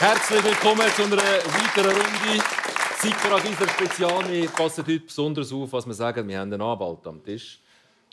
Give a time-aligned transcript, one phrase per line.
[0.00, 2.42] Herzlich willkommen zu einer weiteren Runde.
[3.02, 4.30] Sikora Gisler Spezial.
[4.30, 6.26] Wir passen heute besonders auf, was wir sagen.
[6.26, 7.60] Wir haben einen Anwalt am Tisch.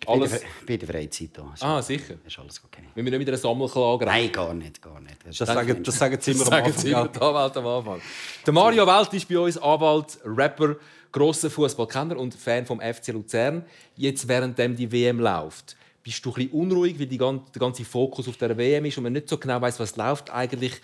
[0.05, 0.41] Alles...
[0.67, 1.53] Bei der Freizeit da.
[1.61, 2.15] Ah, sicher.
[2.25, 2.83] Ist alles okay.
[2.93, 5.15] Wir müssen nicht wieder eine Sammelklage Nein, gar nicht, gar nicht.
[5.25, 6.85] Das, das, sagen, das sagen sie immer das am Anfang.
[6.85, 8.01] Immer die Anwalt am Anfang.
[8.45, 10.75] Der Mario Welt ist bei uns Anwalt, Rapper,
[11.13, 13.65] grosser Fußballkenner und Fan vom FC Luzern.
[13.95, 18.35] Jetzt, während die WM läuft, bist du ein bisschen unruhig, weil der ganze Fokus auf
[18.35, 20.81] der WM ist und man nicht so genau weiß, was läuft eigentlich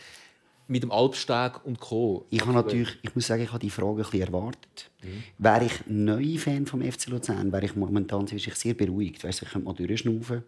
[0.67, 2.26] mit dem Alpsteg und Co.
[2.30, 4.91] Ich habe natürlich, ich muss sagen, ich habe die Frage ein bisschen erwartet.
[5.02, 5.23] Mhm.
[5.38, 9.23] Wäre ich neu Fan vom FC Luzern, wäre ich momentan sehr beruhigt.
[9.23, 10.44] Weißt, ich könnte mal durchschnaufen.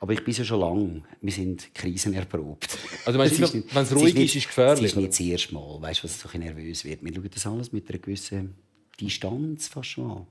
[0.00, 1.02] Aber ich bin ja schon lange.
[1.22, 2.78] Wir sind krisenerprobt.
[3.06, 4.84] Also wenn es ruhig ist, ist, es gefährlich?
[4.84, 7.02] Es ist nicht das erste Mal, weißt, was so nervös wird.
[7.02, 8.54] Wir schauen das alles mit einer gewissen
[9.00, 10.26] Distanz fast schon an.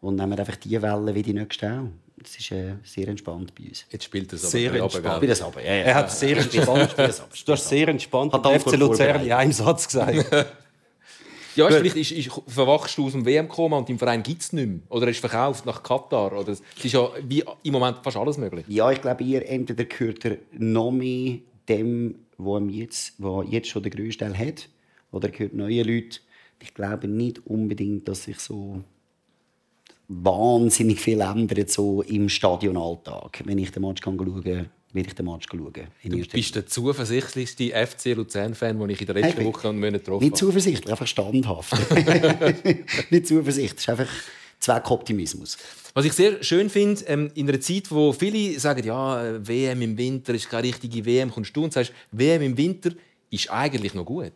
[0.00, 1.88] Und nehmen einfach die Wellen wie die nächste auch.
[2.22, 3.86] Das ist äh, sehr entspannt bei uns.
[3.90, 5.28] Jetzt spielt es aber sehr entspannt.
[5.28, 5.62] Das aber.
[5.62, 5.82] Ja, ja.
[5.84, 6.94] Er hat sehr entspannt.
[6.98, 10.16] du hast sehr entspannt hat FC Luzern in einem Satz gesagt.
[11.56, 14.52] ja, weißt, vielleicht ist, ist, verwachst du aus dem WM-Koma und im Verein gibt es
[14.52, 14.80] nicht mehr.
[14.90, 16.38] Oder er ist verkauft nach Katar.
[16.38, 18.66] Oder es ist ja wie im Moment fast alles möglich.
[18.68, 21.38] Ja, ich glaube, ihr entweder gehört er noch mehr
[21.68, 23.14] dem, was jetzt,
[23.48, 24.68] jetzt schon der grösste Teil hat,
[25.10, 26.20] oder gehört neue Leute.
[26.62, 28.84] Ich glaube nicht unbedingt, dass sich so
[30.10, 33.42] wahnsinnig viel ändert so im Stadionalltag.
[33.44, 35.72] Wenn ich den Match schauen kann, werde ich den Match schauen.
[36.02, 39.98] Du bist der zuversichtlichste FC Luzern-Fan, den ich in den letzten hey, Wochen und Monaten
[39.98, 40.24] getroffen habe.
[40.24, 41.72] Nicht zuversichtlich, einfach standhaft.
[43.10, 44.08] nicht zuversichtlich, einfach
[44.58, 45.56] Zweckoptimismus.
[45.94, 49.96] Was ich sehr schön finde, ähm, in einer Zeit, wo viele sagen, ja, WM im
[49.96, 52.90] Winter ist keine richtige WM, kommst du und sagst, WM im Winter
[53.30, 54.32] ist eigentlich noch gut.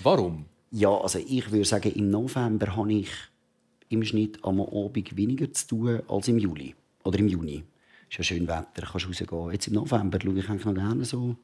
[0.00, 0.44] Warum?
[0.70, 3.08] Ja, also ich würde sagen, im November habe ich
[3.88, 7.64] im Schnitt am Abend weniger zu tun als im Juli oder im Juni.
[8.10, 9.52] Es ist ja schön Wetter, kannst rausgehen.
[9.52, 11.36] Jetzt im November schaue ich eigentlich noch gerne so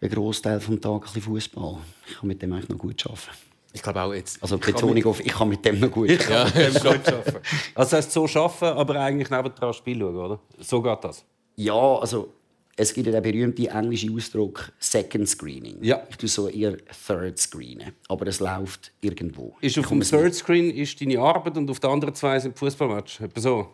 [0.00, 1.78] einen Großteil des Tages Fußball.
[2.08, 3.50] Ich kann mit dem eigentlich noch gut arbeiten.
[3.72, 4.42] Ich glaube auch jetzt.
[4.42, 7.38] Also Betonung auf, ich kann mit dem noch gut ich kann mit dem arbeiten.
[7.74, 10.40] Also heißt so arbeiten, aber eigentlich neben dran Spiel schauen, oder?
[10.58, 11.24] So geht das?
[11.56, 12.32] Ja, also
[12.76, 15.82] es gibt ja den berühmten englischen Ausdruck Second Screening.
[15.82, 16.02] Ja.
[16.08, 16.76] Ich tue so eher
[17.06, 19.54] Third Screenen, aber es läuft irgendwo.
[19.60, 23.20] Ist auf dem Third Screen ist deine Arbeit und auf der anderen zwei sind Fußballmatch.
[23.20, 23.68] Etwa so.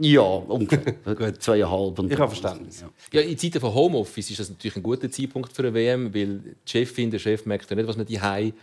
[0.00, 0.94] Ja, ungefähr.
[1.38, 1.98] Zweieinhalb.
[1.98, 2.80] Und ich habe Verständnis.
[2.80, 3.20] Ja.
[3.20, 6.38] ja, in Zeiten von Homeoffice ist das natürlich ein guter Zeitpunkt für eine WM, weil
[6.38, 8.20] die Chefin, der Chef merkt ja nicht, was man die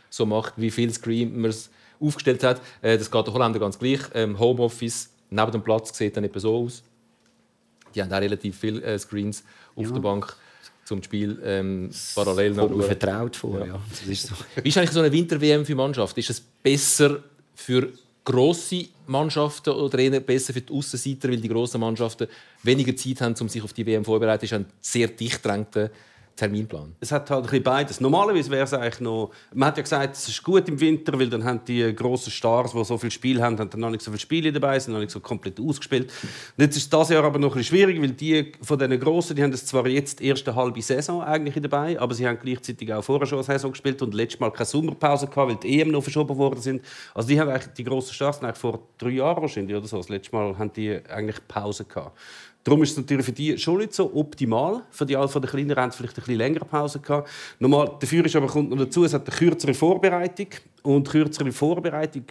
[0.10, 2.62] so macht, wie viel Screen man es aufgestellt hat.
[2.82, 4.02] Äh, das geht den Holländer ganz gleich.
[4.14, 6.84] Ähm, Homeoffice neben dem Platz sieht dann etwa so aus.
[7.94, 9.44] Die haben auch relativ viele äh, Screens
[9.76, 9.92] auf ja.
[9.92, 10.36] der Bank
[10.86, 12.82] zum Spiel ähm, parallel noch schauen.
[12.84, 13.66] vertraut vor, ja.
[13.68, 13.82] ja.
[13.90, 14.36] Das ist so.
[14.62, 16.18] Wie ist eigentlich so eine Winter-WM für Mannschaft?
[16.18, 17.24] Ist es besser
[17.56, 17.90] für
[18.24, 22.28] grosse Mannschaften oder eher besser für die Außenseiter, weil die grossen Mannschaften
[22.64, 24.42] weniger Zeit haben, um sich auf die WM vorzubereiten?
[24.42, 25.90] Das ist ein sehr dicht drängter
[26.36, 26.96] Terminplan?
[27.00, 28.02] Es hat halt ein beides.
[28.02, 29.32] Normalerweise wäre es eigentlich noch...
[29.54, 32.72] Man hat ja gesagt, es ist gut im Winter, weil dann haben die grossen Stars,
[32.74, 35.00] die so viel Spiel haben, haben dann noch nicht so viele Spiele dabei, sind noch
[35.00, 36.12] nicht so komplett ausgespielt.
[36.58, 39.44] Und jetzt ist das Jahr aber noch ein schwierig, weil die von diesen Grossen, die
[39.44, 43.04] haben es zwar jetzt die erste halbe Saison eigentlich dabei, aber sie haben gleichzeitig auch
[43.04, 46.02] vorher schon eine Saison gespielt und letztes Mal keine Sommerpause gehabt, weil die EM noch
[46.02, 46.82] verschoben worden sind.
[47.14, 49.98] Also die haben eigentlich die grossen Stars eigentlich vor drei Jahren wahrscheinlich oder so.
[49.98, 52.18] Das letzte Mal haben die eigentlich Pause gehabt.
[52.64, 54.84] Darum ist es natürlich für die schon nicht so optimal.
[54.92, 57.30] Für die von den Kleinen haben vielleicht ein bisschen längere Pause gehabt.
[57.60, 60.48] Normal, dafür ist aber kommt noch dazu, es hat eine kürzere Vorbereitung
[60.84, 62.26] und kürzere Vorbereitung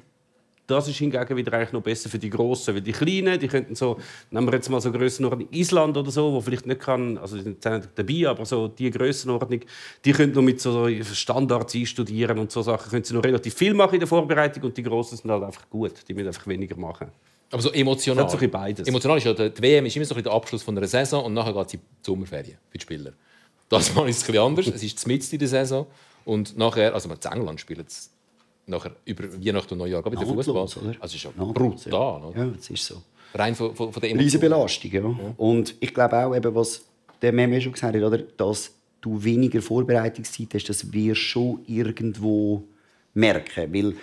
[0.70, 3.74] das ist hingegen wieder eigentlich noch besser für die Grossen, weil die Kleinen, die könnten
[3.74, 3.98] so,
[4.30, 7.42] nehmen wir jetzt mal so Grössenordnung Island oder so, wo vielleicht nicht kann, also die
[7.42, 9.60] sind nicht dabei, aber so die Grössenordnung,
[10.04, 13.74] die können noch mit so Standards einstudieren und so Sachen, können sie noch relativ viel
[13.74, 16.76] machen in der Vorbereitung und die Grossen sind halt einfach gut, die müssen einfach weniger
[16.76, 17.08] machen.
[17.50, 18.24] Aber so emotional.
[18.24, 18.86] Das hat beides.
[18.86, 21.52] Emotional ist ja, die WM ist immer so der Abschluss von einer Saison und nachher
[21.52, 23.12] geht es in die Sommerferien für die Spieler.
[23.68, 24.66] Das Mal ist es etwas anders.
[24.68, 25.86] es ist mitten in der Saison
[26.24, 28.10] und nachher, also in England spielen es
[28.66, 30.62] nachher über Weihnachten und Neujahr bei der Fußball.
[30.62, 32.24] Also es ist ja brutal.
[32.24, 32.38] Oder?
[32.38, 33.02] Ja, das ist so.
[33.34, 34.40] Rein von, von, von der Emotion.
[34.40, 35.00] Belastung, ja.
[35.00, 35.34] ja.
[35.36, 36.84] Und ich glaube auch, eben, was
[37.22, 42.64] der Meme schon gesagt hat, oder, dass du weniger Vorbereitungszeit hast, das wirst schon irgendwo
[43.14, 43.72] merken.
[43.72, 43.94] Weil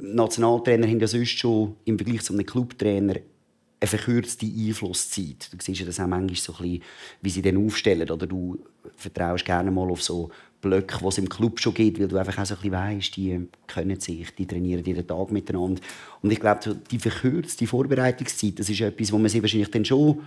[0.00, 3.16] Nationaltrainer haben ja sonst schon im Vergleich zu einem Clubtrainer
[3.80, 5.52] eine verkürzte Einflusszeit.
[5.52, 6.82] Du siehst ja das auch manchmal so ein bisschen,
[7.20, 8.08] wie sie den aufstellen.
[8.08, 8.58] Oder du
[8.96, 10.30] vertraust gerne mal auf so
[10.60, 13.16] Blöcke, die es im Club schon gibt, weil du einfach auch so ein bisschen weißt,
[13.16, 15.82] die können sich, die trainieren jeden Tag miteinander.
[16.22, 20.22] Und ich glaube, die verkürzte Vorbereitungszeit, das ist etwas, wo man sich wahrscheinlich dann schon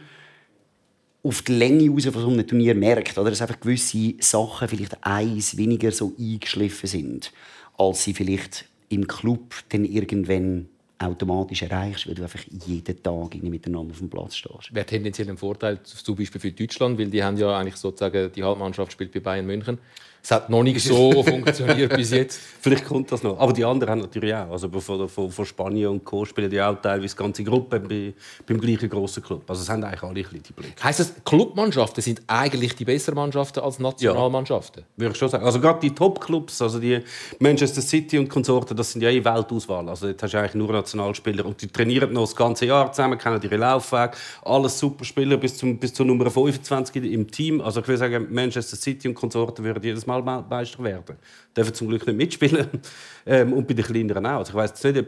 [1.23, 3.31] auf die Länge raus von so einem Turnier merkt, oder?
[3.31, 7.31] dass einfach gewisse Sachen vielleicht eins weniger so eingeschliffen sind,
[7.77, 13.91] als sie vielleicht im Club dann irgendwann automatisch erreichst, weil du einfach jeden Tag miteinander
[13.91, 14.69] auf dem Platz stehst.
[14.71, 18.43] Wer tendenziell einen Vorteil zum Beispiel für Deutschland, weil die haben ja eigentlich sozusagen die
[18.43, 19.77] Halbmannschaft spielt bei Bayern München.
[20.25, 22.39] Es hat noch nicht so funktioniert bis jetzt.
[22.59, 23.39] Vielleicht kommt das noch.
[23.39, 24.49] Aber die anderen haben natürlich auch.
[24.49, 26.25] Also von, von, von Spanien und Co.
[26.25, 28.11] spielen die auch teilweise ganze Gruppe bei,
[28.47, 29.43] beim gleichen grossen Club.
[29.47, 30.83] Also es haben eigentlich alle ein die Blick.
[30.83, 34.81] Heißt das, Clubmannschaften sind eigentlich die besseren Mannschaften als Nationalmannschaften?
[34.81, 35.45] Ja, würde ich schon sagen.
[35.45, 37.01] Also gerade die Top-Clubs, also die
[37.37, 39.87] Manchester City und Konsorten, das sind ja eh Weltauswahl.
[39.87, 43.19] Also jetzt hast du eigentlich nur Nationalspieler und die trainieren noch das ganze Jahr zusammen,
[43.19, 44.13] kennen ihre Laufwege,
[44.43, 47.61] alles super Spieler bis, zum, bis zur Nummer 25 im Team.
[47.61, 51.15] Also ich würde sagen, Manchester City und Konsorten würden jedes Mal Mal Meister werden.
[51.55, 52.67] Dürfen zum Glück nicht mitspielen.
[53.27, 54.37] Ähm, und bei den Kleineren auch.
[54.37, 55.07] Also ich weiß nicht, ob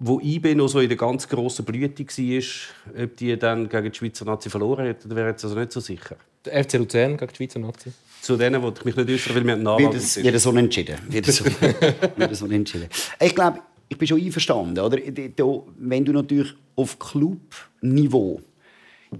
[0.00, 3.96] wo IB noch so in der ganz grossen Blüte war, ob die dann gegen die
[3.96, 6.16] Schweizer Nazi verloren hätten, wäre jetzt also nicht so sicher.
[6.44, 7.92] Der FC Luzern gegen die Schweizer Nazi?
[8.20, 10.26] Zu denen wollte ich mich nicht äußern, weil wir einen Anwalt sind.
[10.26, 10.98] Wieder so entschieden.
[11.08, 11.44] Wieder so,
[12.16, 12.88] wieder so entschieden.
[13.20, 14.78] Ich glaube, ich bin schon einverstanden.
[14.78, 14.98] Oder?
[15.78, 18.40] Wenn du natürlich auf Clubniveau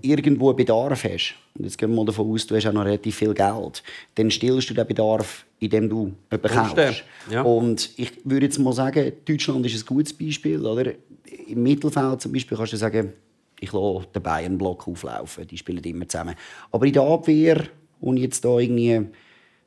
[0.03, 2.85] irgendwo einen Bedarf hast, und jetzt gehen wir mal davon aus, du hast auch noch
[2.85, 3.83] relativ viel Geld,
[4.17, 7.05] dann stillst du den Bedarf, indem du jemanden kaufst.
[7.31, 7.43] Ja.
[7.43, 10.65] Und ich würde jetzt mal sagen, Deutschland ist ein gutes Beispiel.
[10.65, 10.93] Oder?
[11.47, 13.13] Im Mittelfeld zum Beispiel kannst du sagen,
[13.61, 16.35] ich lasse den Bayern-Block auflaufen, die spielen immer zusammen.
[16.71, 17.65] Aber in der Abwehr,
[18.01, 19.07] und jetzt da irgendwie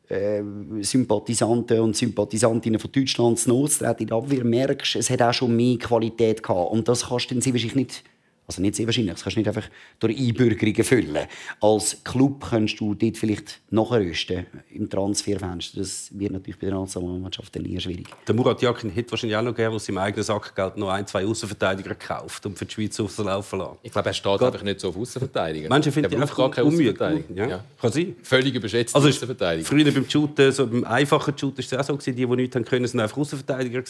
[0.10, 0.44] äh,
[0.82, 5.56] Sympathisanten und Sympathisantinnen von Deutschland zu nutzen, in der Abwehr merkst, es hat auch schon
[5.56, 6.72] mehr Qualität gehabt.
[6.72, 8.04] Und das kannst du dann wahrscheinlich nicht
[8.48, 9.14] also nicht sehr wahrscheinlich.
[9.14, 11.28] Das kannst du nicht einfach durch Einbürgerungen füllen.
[11.60, 15.80] Als Club kannst du dort vielleicht nachrüsten im Transferfenster.
[15.80, 18.08] Das wird natürlich bei der Nationalmannschaft dann eher schwierig.
[18.26, 21.26] Der Murat Yakin hätte wahrscheinlich auch noch gerne aus seinem eigenen Sackgeld noch ein, zwei
[21.26, 23.78] Außenverteidiger gekauft und für die Schweiz auflaufen lassen.
[23.84, 24.42] Ich glaube, er steht Gott.
[24.42, 25.68] einfach nicht so auf Außenverteidiger.
[25.68, 27.36] Manche finden ihn einfach gar keine Außenverteidiger.
[27.36, 27.48] Ja.
[27.50, 27.64] ja.
[27.82, 28.16] Kann sein.
[28.24, 29.68] Völlig überschätzt also Außenverteidiger.
[29.68, 32.64] Früher beim Shooten, so beim einfachen Shooten, war es auch so, die, die nichts haben
[32.64, 33.84] können, sind einfach Außenverteidiger.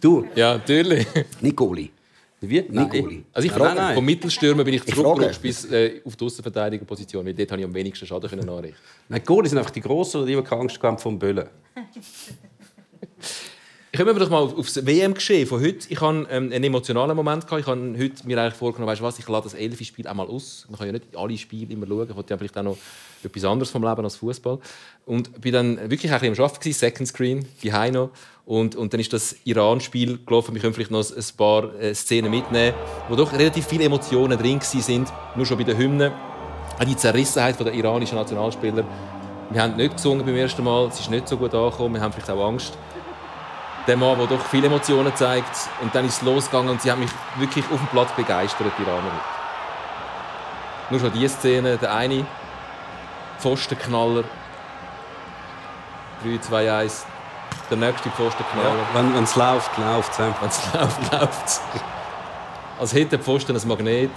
[0.00, 0.26] Du?
[0.34, 1.06] Ja, natürlich.
[1.40, 1.90] Nicht Goalie.
[2.40, 2.64] Wie?
[2.68, 3.24] Nein.
[3.32, 3.94] Also ich frage, nein, nein.
[3.94, 7.74] vom Mittelstürmer bin ich zurückgerutscht bis äh, auf die Außenverteidigerposition, weil dort habe ich am
[7.74, 8.78] wenigsten Schaden können anrichten.
[9.08, 11.48] Nein, Goalie sind einfach die Grossen, die keine Angst haben vom Böllen.
[13.96, 15.86] Kommen wir doch mal auf das WM-Geschehen von heute.
[15.88, 17.46] Ich hatte ähm, einen emotionalen Moment.
[17.46, 17.62] Gehabt.
[17.62, 20.66] Ich habe heute mir eigentlich vorgenommen, weißt du was, ich lade das Elfi-Spiel einmal aus.
[20.68, 22.06] Man kann ja nicht alle Spiele immer schauen.
[22.10, 22.76] Ich wollte ja vielleicht auch noch
[23.24, 24.58] etwas anderes vom Leben als Fußball.
[25.06, 28.10] Und bin dann wirklich ein bisschen am Arbeiten, Second Screen, die noch.
[28.44, 30.54] Und, und dann ist das Iran-Spiel gelaufen.
[30.54, 32.74] Wir können vielleicht noch ein paar äh, Szenen mitnehmen,
[33.08, 35.10] wo doch relativ viele Emotionen drin sind.
[35.36, 36.12] Nur schon bei den Hymnen.
[36.78, 38.84] Auch die Zerrissenheit der iranischen Nationalspieler.
[39.48, 40.88] Wir haben nicht gesungen beim ersten Mal.
[40.88, 41.94] Es ist nicht so gut angekommen.
[41.94, 42.76] Wir haben vielleicht auch Angst
[43.86, 45.68] der Mann, der doch viele Emotionen zeigt.
[45.80, 48.82] Und dann ist es losgegangen und sie haben mich wirklich auf dem Platz begeistert, die
[48.82, 49.10] Iraner.
[50.90, 52.26] Nur schon diese Szene, der eine
[53.38, 54.24] Pfostenknaller.
[56.22, 57.06] 3, 2, 1.
[57.70, 58.68] Der nächste Pfostenknaller.
[58.68, 60.18] Ja, wenn es läuft, läuft es.
[60.18, 61.60] Wenn es läuft, läuft es.
[62.78, 64.10] Als hätte der Pfosten ein Magnet.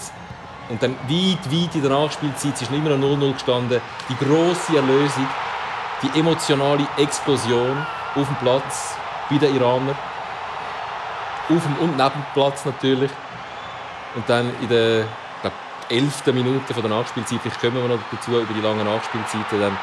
[0.69, 4.75] Und dann weit, weit in der Nachspielzeit, es ist immer noch 0-0 gestanden, die grosse
[4.75, 5.27] Erlösung,
[6.03, 8.95] die emotionale Explosion auf dem Platz
[9.29, 9.95] bei den Iranern.
[11.49, 13.11] Auf dem und neben dem Platz natürlich.
[14.15, 15.05] Und dann in der
[15.41, 15.53] glaub,
[15.89, 16.25] 11.
[16.27, 19.77] Minute der Nachspielzeit, vielleicht kommen wir noch dazu, über die langen Nachspielzeiten, dann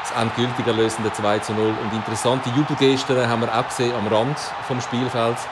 [0.00, 1.66] das endgültig erlösende 2 zu 0.
[1.66, 4.36] Und interessante Jubelgesten haben wir auch gesehen am Rand
[4.68, 5.48] des Spielfelds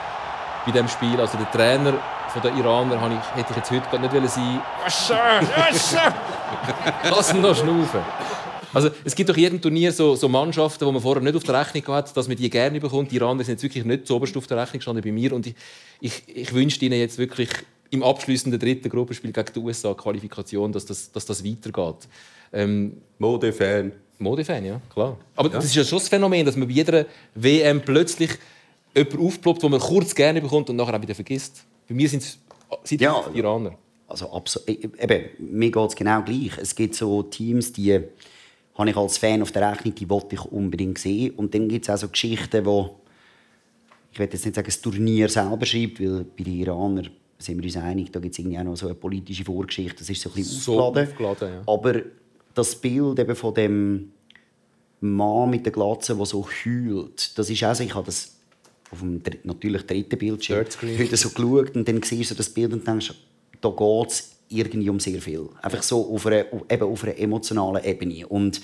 [0.65, 1.19] bei diesem Spiel.
[1.19, 1.93] Also der Trainer
[2.41, 6.13] der Iraner ich, hätte ich jetzt heute nicht sein wollen.
[7.09, 8.01] Lass ihn noch schnaufen.
[8.73, 11.59] Also, es gibt doch jedem Turnier so, so Mannschaften, die man vorher nicht auf der
[11.59, 13.11] Rechnung hat, dass man die gerne bekommt.
[13.11, 15.33] Die Iraner sind jetzt wirklich nicht so oberst auf der Rechnung gestanden bei mir.
[15.33, 15.55] Und ich,
[16.01, 17.49] ich, ich wünsche ihnen jetzt wirklich
[17.91, 22.07] im abschließenden dritten Gruppenspiel gegen die USA Qualifikation, dass das, dass das weitergeht.
[22.51, 23.91] Ähm, Modefan.
[24.17, 25.17] Modefan, ja, klar.
[25.35, 25.55] Aber ja.
[25.55, 28.31] das ist ja schon das Phänomen, dass man bei jeder WM plötzlich
[28.95, 31.63] jemanden aufploppt, den man kurz gerne bekommt und nachher auch wieder vergisst.
[31.87, 32.39] Bei mir sind es
[32.99, 33.77] ja, die Iraner.
[34.07, 34.69] Also, absolut.
[34.69, 36.57] E, eben, mir geht es genau gleich.
[36.57, 37.99] Es gibt so Teams, die
[38.75, 41.31] habe ich als Fan auf der Rechnung, die wollte ich unbedingt sehen.
[41.35, 42.99] Und dann gibt es auch so Geschichten, wo
[44.11, 47.63] ich will jetzt nicht sagen, das Turnier selber schreibt, weil bei den Iranern sind wir
[47.63, 50.29] uns einig, da gibt es irgendwie auch noch so eine politische Vorgeschichte, das ist so
[50.29, 51.11] ein bisschen so aufgeladen.
[51.11, 51.73] aufgeladen ja.
[51.73, 52.01] Aber
[52.53, 54.11] das Bild eben von dem
[55.01, 58.37] Mann mit der Glatze, der so heult, das ist auch so, ich habe das
[58.91, 60.65] auf dem natürlich dritten Bildschirm
[60.99, 63.13] heute so geschaut und dann siehst du das Bild und denkst,
[63.59, 65.49] da geht es irgendwie um sehr viel.
[65.61, 68.27] Einfach so auf einer, eben auf einer emotionalen Ebene.
[68.27, 68.61] Und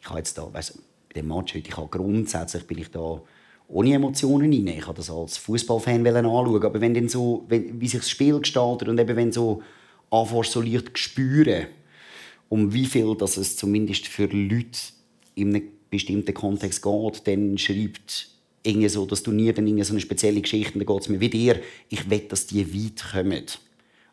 [0.00, 3.20] ich habe jetzt da, weißt, bei dem Match heute, ich habe grundsätzlich bin ich da
[3.68, 4.66] ohne Emotionen rein.
[4.78, 6.64] Ich habe das als Fußballfan anschauen.
[6.64, 9.62] Aber wenn dann so, wenn, wie sich das Spiel gestaltet und eben wenn so
[10.10, 11.66] anfängst, so leicht spüren,
[12.48, 14.78] um wie viel dass es zumindest für Leute
[15.34, 18.28] in einem bestimmten Kontext geht, dann schreibt
[18.62, 20.78] irgendwie so das Turnier dann irgendwie so eine spezielle Geschichte.
[20.78, 21.60] dann geht es mir wie dir.
[21.88, 23.44] Ich will, dass die weit kommen.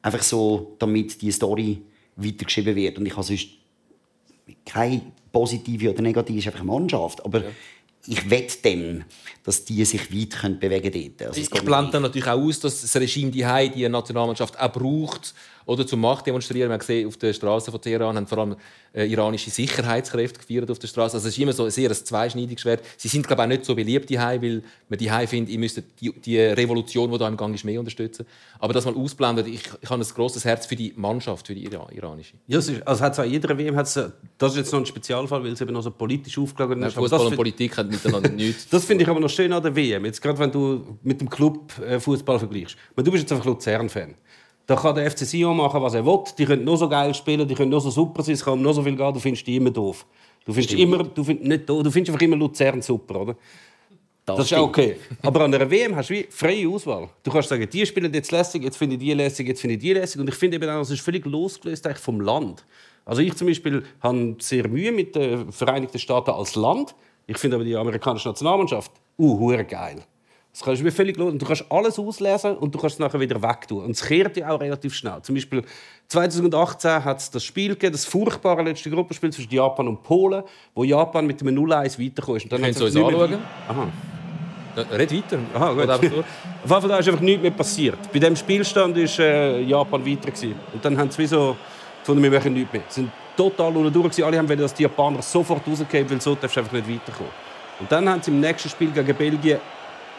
[0.03, 1.81] Einfach so, damit die Story
[2.15, 2.99] weitergeschrieben wird.
[2.99, 3.47] Und ich habe sonst
[4.65, 7.25] kein positive oder negative ist einfach Mannschaft.
[7.25, 7.43] Aber
[8.05, 9.05] ich wette dann,
[9.43, 11.29] dass die sich weit können bewegen können.
[11.29, 15.33] Also, ich blende dann natürlich auch aus, dass das Regime die die Nationalmannschaft auch braucht,
[15.65, 16.69] oder zum Macht demonstrieren.
[16.69, 18.55] Wir haben gesehen, auf der Straße von Teheran haben vor allem
[18.93, 21.15] äh, iranische Sicherheitskräfte gefeiert auf der Straße.
[21.17, 22.83] Also es ist immer so ein sehr zweischneidiges Schwert.
[22.97, 25.81] Sie sind glaube ich, auch nicht so beliebt die weil man die findet, ihr müsst
[25.99, 28.25] die, die Revolution, die da im Gang ist, mehr unterstützen.
[28.59, 31.65] Aber das mal ausblendet, ich, ich habe ein großes Herz für die Mannschaft, für die
[31.65, 32.35] iranische.
[32.47, 35.43] Ja, es ist, also hat es jeder WM hat's, das ist jetzt noch ein Spezialfall,
[35.43, 36.93] weil es eben noch so politisch aufgelagert ist.
[36.93, 38.69] Fußball und Politik haben miteinander nichts.
[38.69, 40.05] Das finde ich aber noch schön an der WM.
[40.05, 42.77] Jetzt gerade wenn du mit dem Club äh, Fußball vergleichst.
[42.95, 44.15] Du bist jetzt einfach Luzern-Fan.
[44.65, 46.23] Da kann der FC Sion machen, was er will.
[46.37, 48.73] Die können nur so geil spielen, die können nur so super sein, es kann nur
[48.73, 50.05] so viel gehen, du findest die immer doof.
[50.45, 53.35] Du findest, immer, du, find, nicht, du findest einfach immer Luzern super, oder?
[54.25, 54.97] Das, das ist auch okay.
[55.21, 57.09] Aber an einer WM hast du wie freie Auswahl.
[57.23, 59.81] Du kannst sagen, die spielen jetzt lässig, jetzt finde ich die lässig, jetzt finde ich
[59.81, 60.21] die lässig.
[60.21, 62.65] Und ich finde eben auch, das ist völlig losgelöst vom Land.
[63.03, 66.95] Also ich zum Beispiel habe sehr Mühe mit den Vereinigten Staaten als Land.
[67.27, 70.03] Ich finde aber die amerikanische Nationalmannschaft uh, geil.
[70.53, 71.31] Das kannst du völlig los.
[71.31, 73.85] Und du kannst alles auslesen und du kannst es nachher wieder wegtun.
[73.85, 75.19] Und es kehrt ja auch relativ schnell.
[75.23, 75.63] Zum Beispiel
[76.09, 80.43] 2018 hat es das Spiel gegeben, das furchtbare letzte Gruppenspiel zwischen Japan und Polen,
[80.75, 82.43] wo Japan mit einem 0-1 weitergekommen ist.
[82.43, 83.39] Und dann Können Sie uns anschauen?
[83.67, 83.87] Aha.
[84.91, 85.39] red weiter.
[85.55, 85.89] Aha, gut.
[85.89, 86.23] Auf jeden
[86.67, 87.99] Fall ist einfach nichts mehr passiert.
[88.13, 90.29] Bei diesem Spielstand war äh, Japan weiter.
[90.29, 90.53] Gewesen.
[90.71, 91.55] Und dann haben sie so
[91.99, 92.83] gefunden, wir machen nichts mehr.
[92.89, 94.23] Sie sind total unten durch.
[94.23, 97.31] Alle haben wollen, dass die Japaner sofort rausgehen, weil so darfst du einfach nicht weiterkommen.
[97.79, 99.57] Und dann haben sie im nächsten Spiel gegen Belgien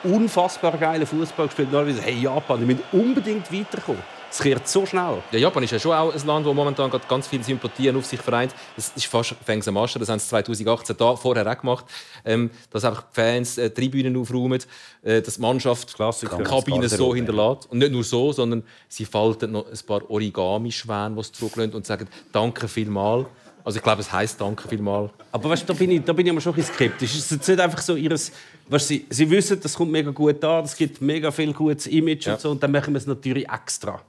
[0.04, 1.72] unfassbar geilen Fußball gespielt.
[1.72, 4.02] Normalerweise, hey, Japan, die müssen unbedingt weiterkommen.
[4.34, 5.22] Es kehrt so schnell.
[5.30, 8.20] Ja, Japan ist ja schon auch ein Land, das momentan ganz viele Sympathien auf sich
[8.20, 8.52] vereint.
[8.74, 10.00] Das ist fast fängs am Ascher.
[10.00, 11.84] Das haben sie 2018 da vorher auch gemacht.
[12.24, 14.60] Ähm, dass einfach die Fans äh, Tribünen aufräumen,
[15.02, 16.38] äh, dass die Mannschaft Klassiker.
[16.38, 17.70] Kabinen so hinterlässt.
[17.70, 21.86] Und nicht nur so, sondern sie falten noch ein paar Origami-Schwäne, die sie zurücklassen und
[21.86, 23.26] sagen «Danke vielmals».
[23.64, 25.10] Also ich glaube, es heißt Danke vielmals.
[25.32, 27.14] Aber weißt, da bin ich, da bin ich aber schon ein bisschen skeptisch.
[27.14, 28.30] Es ist nicht einfach so ihres,
[28.68, 32.26] weißt, sie, sie wissen, das kommt mega gut an, es gibt mega viel gutes Image
[32.26, 32.34] ja.
[32.34, 34.02] und so, und dann machen wir es natürlich extra.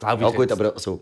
[0.00, 0.52] Glaube ich ja gut, jetzt.
[0.52, 1.00] aber also,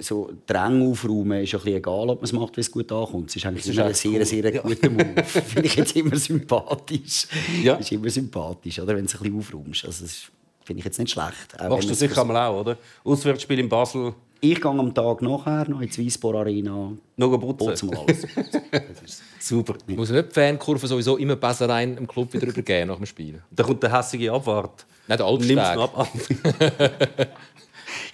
[0.00, 3.30] so Dränge aufräumen ist ein bisschen egal, ob man es macht, wenn es gut ankommt.
[3.30, 4.60] Es ist eigentlich ist ein sehr, sehr ja.
[4.60, 5.22] guter Move.
[5.24, 7.28] Finde ich jetzt immer sympathisch.
[7.62, 7.74] Ja.
[7.76, 9.84] ist immer sympathisch, oder, wenn du es ein bisschen aufräumst.
[9.84, 10.22] Also, das
[10.64, 11.56] finde ich jetzt nicht schlecht.
[11.68, 12.76] Machst du sicher mal auch, oder?
[13.04, 16.92] Auswärtsspiel in Basel ich gehe am Tag nachher noch in die Weisspor Arena.
[17.16, 17.90] Noch putzen?
[17.90, 18.26] Mal alles.
[19.40, 19.74] Super.
[19.86, 23.42] Muss nicht die Fankurve sowieso immer besser rein im Club wieder übergeben nach dem Spiel?
[23.50, 24.86] Da kommt der hässige Abwart.
[25.06, 25.58] Nicht der Altsteg.
[25.58, 26.08] ab.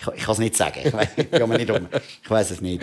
[0.01, 0.81] ich, ich kann es nicht sagen.
[0.85, 0.93] Ich,
[1.33, 1.89] ich, nicht um.
[2.23, 2.83] ich weiß es nicht.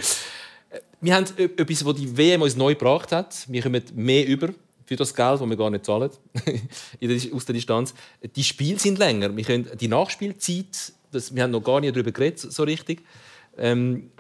[1.00, 3.46] Wir haben etwas, was die WM uns neu gebracht hat.
[3.48, 4.50] Wir kommen mehr über
[4.92, 6.10] für das Geld, das wir gar nicht zahlen
[7.34, 7.94] aus der Distanz.
[8.36, 9.36] Die Spiele sind länger.
[9.36, 13.04] Wir können die Nachspielzeit, das, wir haben noch gar nicht darüber geredet, so richtig.
[13.58, 14.12] Ähm,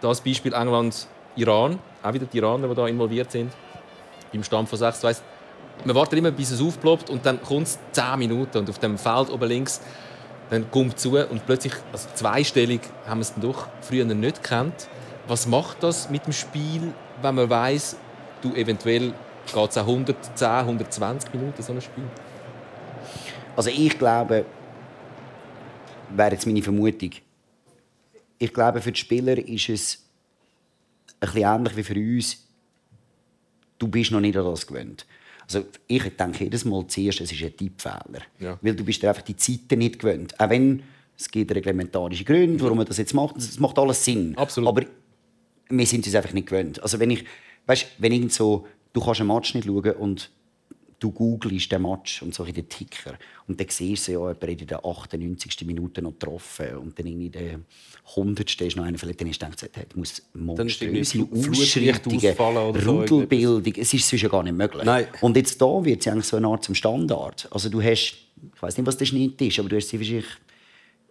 [0.00, 3.52] das Beispiel England-Iran, auch wieder die Iraner, die da involviert sind,
[4.32, 5.22] im Stand von 6 weiss,
[5.84, 8.98] Man wartet immer, bis es aufploppt und dann kommt es 10 Minuten und auf dem
[8.98, 9.80] Feld oben links
[10.52, 14.86] dann kommt zu und plötzlich, also zweistellig, haben wir es dann doch früher nicht gekannt.
[15.26, 17.96] Was macht das mit dem Spiel, wenn man weiß,
[18.42, 19.14] du eventuell
[19.46, 22.04] geht es auch 110, 120 Minuten so ein Spiel?
[23.56, 24.44] Also ich glaube,
[26.16, 27.10] wäre jetzt meine Vermutung,
[28.38, 30.04] ich glaube, für die Spieler ist es
[31.20, 32.48] ein bisschen ähnlich wie für uns.
[33.78, 35.06] Du bist noch nicht an das gewöhnt.
[35.44, 38.22] Also ich denke jedes Mal zuerst, es ist ein Tippfehler.
[38.40, 38.58] Ja.
[38.60, 40.38] Weil du bist dir einfach die Zeiten nicht gewöhnt.
[40.40, 40.82] Auch wenn
[41.16, 43.36] es gibt reglementarische Gründe, warum man das jetzt macht.
[43.36, 44.36] Es macht alles Sinn.
[44.36, 44.68] Absolut.
[44.68, 44.82] Aber
[45.68, 46.82] wir sind es einfach nicht gewöhnt.
[46.82, 47.24] Also wenn ich,
[47.66, 50.30] weißt, wenn irgend so, du kannst einen Match nicht schauen und
[51.02, 53.14] du googelst den Match und so in den Ticker
[53.48, 55.66] und dann siehst du ja, jemand in der 98.
[55.66, 57.60] Minute noch getroffen und dann in der
[58.10, 58.60] 100.
[58.60, 64.08] ist noch einer vielleicht, dann hast du gedacht, hey, muss monströse Ausschreitungen, Rudelbildung, es ist
[64.08, 64.84] sonst gar nicht möglich.
[64.84, 65.06] Nein.
[65.20, 67.48] Und jetzt da wird es eigentlich so eine Art zum Standard.
[67.50, 68.14] Also du hast,
[68.54, 70.26] ich weiß nicht, was der Schnitt ist, aber du hast sie wahrscheinlich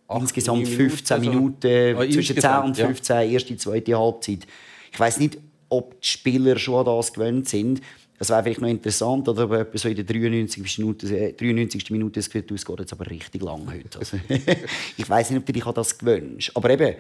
[0.10, 3.24] insgesamt 15 Minuten, Minuten also, zwischen 10 und 15, ja.
[3.24, 4.48] erste, zweite Halbzeit.
[4.92, 5.38] Ich weiß nicht,
[5.70, 7.82] ob die Spieler schon an das gewöhnt sind.
[8.22, 10.78] Es wäre vielleicht noch interessant, oder ob so in der 93.
[10.78, 11.90] Minute, 93.
[11.90, 13.98] Äh, Minute das Gefühl, es geht jetzt aber richtig lang heute.
[13.98, 14.18] Also,
[14.98, 16.52] ich weiß nicht, ob du dich an das gewöhnst.
[16.54, 16.96] Aber eben,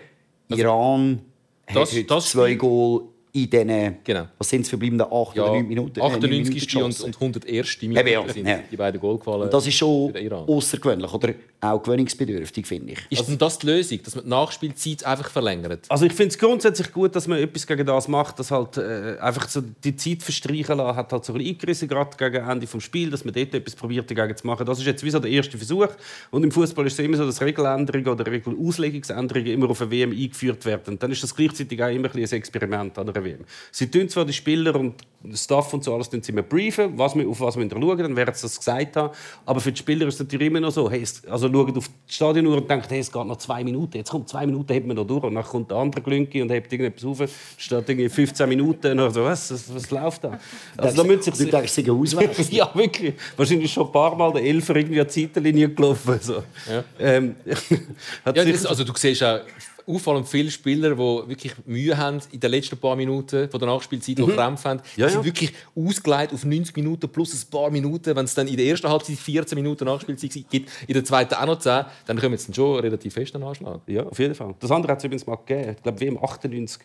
[0.50, 1.22] also, Iran
[1.68, 4.30] das, hat heute das zwei Goal in diesen, genau.
[4.36, 6.01] was sind es verbleibenden 8 ja, oder 9 Minuten?
[6.01, 6.75] 98.
[6.75, 7.82] Äh, und, und 101.
[7.84, 8.60] Minute ja, sind ja.
[8.72, 9.44] die beiden Goal gefallen.
[9.44, 11.13] Und das ist schon außergewöhnlich.
[11.13, 13.00] Oder auch gewöhnungsbedürftig, finde ich.
[13.10, 15.86] Ist denn das die Lösung, dass man die Nachspielzeit einfach verlängert?
[15.89, 19.18] Also ich finde es grundsätzlich gut, dass man etwas gegen das macht, dass halt äh,
[19.20, 22.84] einfach so die Zeit verstreichen lassen, hat halt so ein eingerissen, gerade gegen Ende des
[22.84, 24.65] Spiels, dass man dort etwas probiert dagegen zu machen.
[24.65, 25.89] Das ist jetzt wie so der erste Versuch.
[26.32, 30.12] Und im Fußball ist es immer so, dass Regeländerungen oder Regelauslegungsänderungen immer auf eine WM
[30.12, 30.94] eingeführt werden.
[30.94, 33.46] Und dann ist das gleichzeitig auch immer ein, ein Experiment an der WM.
[33.72, 34.96] Sie tun zwar die Spieler und
[35.34, 38.34] Staff und so alles sie immer briefen, was wir, auf was wir schauen, dann werden
[38.34, 39.13] sie das gesagt haben.
[39.46, 42.13] Aber für die Spieler ist es natürlich immer noch so, hey, also schauen auf die
[42.13, 44.96] Stadionuhr und denken, hey, es geht noch zwei Minuten, jetzt kommt zwei Minuten, hebt man
[44.96, 45.24] noch durch.
[45.24, 49.13] Und dann kommt der andere Glünki und hebt irgendetwas auf, steht irgendwie 15 Minuten und
[49.13, 50.39] so, was, was, was läuft da?
[50.77, 51.46] Also, da müssen sich...
[51.46, 52.48] Du denkst, sie auswechseln?
[52.51, 53.13] ja, wirklich.
[53.36, 56.20] Wahrscheinlich schon ein paar Mal der Elfer irgendwie an die Seitenlinie gelaufen.
[56.22, 56.43] So.
[56.70, 56.84] Ja.
[57.00, 57.36] Ähm,
[58.25, 59.39] ja, das, also du siehst auch
[59.88, 64.18] auffallend viele Spieler, die wirklich Mühe haben in den letzten paar Minuten von der Nachspielzeit,
[64.18, 64.32] die mhm.
[64.32, 64.82] Krämpfe haben.
[64.96, 68.16] Die ja, sind wirklich ausgeleitet auf 90 Minuten plus ein paar Minuten.
[68.16, 71.46] Wenn es dann in der ersten Halbzeit 14 Minuten Nachspielzeit gibt, in der zweiten auch
[71.46, 73.82] noch 10, dann kommen sie schon relativ fest an Anschlag.
[73.88, 74.56] Ja, auf jeden Fall.
[74.60, 75.76] Das andere hat es übrigens mal gegeben.
[75.78, 76.82] Ich glaube, im 98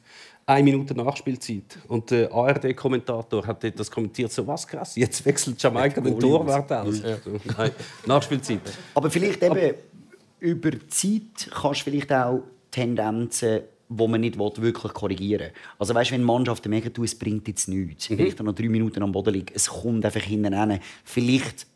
[0.47, 1.79] eine Minute Nachspielzeit.
[1.89, 7.03] Und der ARD-Kommentator hat das kommentiert, so was krass, jetzt wechselt Jamaika den Torwart aus.
[7.03, 7.17] Ja.
[8.07, 8.61] Nachspielzeit.
[8.95, 9.75] Aber vielleicht eben
[10.39, 12.43] über die Zeit kannst du vielleicht auch
[12.77, 15.53] Tendenzen, die man nicht wirklich korrigieren will.
[15.79, 18.11] Also weißt, wenn die Mannschaft mega tut, es bringt jetzt nichts.
[18.11, 18.37] Mhm.
[18.37, 20.81] Dann noch drei Minuten am Boden liege, es kommt einfach hinten rein.
[21.03, 21.67] Vielleicht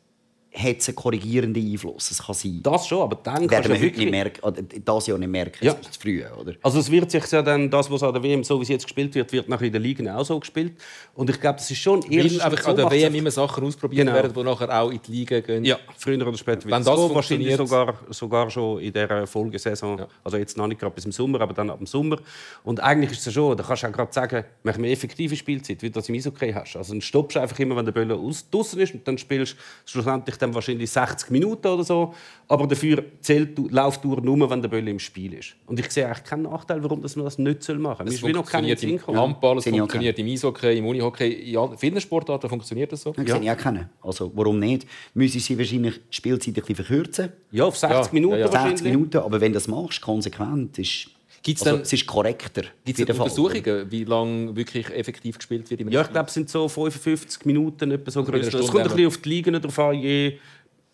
[0.52, 2.08] hat es einen korrigierenden Einfluss.
[2.08, 2.60] Das kann sein.
[2.62, 3.96] Das schon, aber dann kannst du wirklich...
[3.96, 5.80] nicht merken, oder das Jahr nicht merken, ja.
[5.80, 6.54] zu früh, oder?
[6.62, 8.84] Also es wird sich ja dann, das, was an der WM, so wie es jetzt
[8.84, 10.72] gespielt wird, wird nachher in der Liga auch so gespielt.
[11.14, 12.40] Und ich glaube, das ist schon erst...
[12.40, 14.14] einfach an der WM immer Sachen ausprobiert genau.
[14.14, 15.64] werden, die nachher auch in die Liga gehen.
[15.64, 19.98] Ja, früher oder später Wenn das so wahrscheinlich sogar, sogar schon in dieser Folgesaison.
[19.98, 20.08] Ja.
[20.24, 22.16] Also jetzt noch nicht gerade bis im Sommer, aber dann ab dem Sommer.
[22.64, 25.36] Und eigentlich ist es ja schon, da kannst du auch gerade sagen, mach eine effektive
[25.36, 26.76] Spielzeit, wie du das im Eishockey hast.
[26.76, 29.58] Also dann stoppst du einfach immer, wenn der Böller draußen ist und dann spielst du
[29.84, 32.14] schlussendlich dann wahrscheinlich 60 60 Minuten oder so.
[32.48, 35.54] Aber dafür zählt die Lauftour nur, wenn der Böll im Spiel ist.
[35.66, 38.14] Und ich sehe eigentlich keinen Nachteil, warum man das nicht machen soll.
[38.14, 41.54] Es funktioniert im Handball, es funktioniert im Eishockey, im Unihockey.
[41.54, 43.12] In vielen Sportarten funktioniert das so.
[43.12, 43.36] Das ja.
[43.36, 43.88] sehe ich auch keinen.
[44.02, 44.86] Also warum nicht?
[45.14, 47.32] Müssen sie wahrscheinlich die Spielzeit ein bisschen verkürzen?
[47.52, 48.12] Ja, auf 60 ja.
[48.12, 48.62] Minuten ja, ja.
[48.68, 51.10] 60 Minuten, aber wenn du das machst, konsequent, ist...
[51.42, 52.62] Gibt's also, dann, es ist korrekter.
[52.84, 55.80] Gibt es Untersuchungen, wie lange wirklich effektiv gespielt wird?
[55.90, 57.90] ja, ich glaube, es sind so 55 Minuten.
[57.90, 59.94] Etwa so es kommt ein bisschen auf die Ligen drauf an.
[59.94, 60.38] Je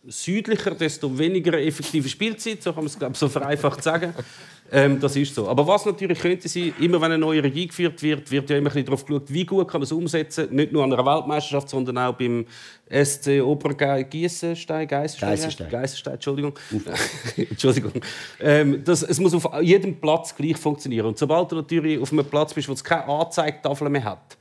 [0.07, 4.15] südlicher, desto weniger effektive Spielzeit, so kann man es glaube so vereinfacht sagen.
[4.73, 5.49] Ähm, das ist so.
[5.49, 8.75] Aber was natürlich könnte sein, immer wenn eine neue Regie geführt wird, wird ja immer
[8.75, 11.99] ein darauf geschaut, wie gut kann man es umsetzen, nicht nur an einer Weltmeisterschaft, sondern
[11.99, 12.47] auch beim
[12.91, 16.59] SC Obergeisenstein, Geissenstein, Geissenstein, Entschuldigung,
[17.37, 17.93] Entschuldigung.
[18.41, 21.07] Ähm, das, es muss auf jedem Platz gleich funktionieren.
[21.07, 24.37] Und sobald du natürlich auf einem Platz bist, wo es keine Anzeigetafel mehr hat,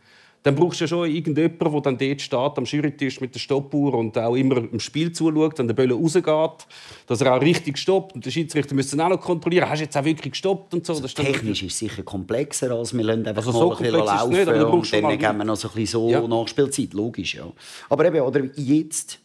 [0.45, 3.95] dann brauchst du ja schon irgendjemanden, der dann dort steht, am Jurytisch mit der Stoppuhr
[3.95, 6.67] und auch immer im Spiel zuschaut, wenn der Böller rausgeht,
[7.07, 8.13] dass er auch richtig stoppt.
[8.13, 10.99] Und der Schiedsrichter müsste auch noch kontrollieren, hast du jetzt auch wirklich gestoppt und so.
[10.99, 14.33] Das Technisch ist es sicher komplexer, als wir lassen einfach also so ein bisschen laufen
[14.33, 16.27] nicht, aber und dann geben wir noch so ein bisschen so ja.
[16.27, 17.51] Nachspielzeit, logisch, ja.
[17.89, 19.17] Aber eben, oder jetzt,